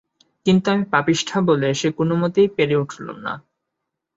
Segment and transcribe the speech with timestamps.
[0.45, 3.33] কিন্তু আমি পাপিষ্ঠা বলে সে কোনোমতেই পেরে উঠলুম না।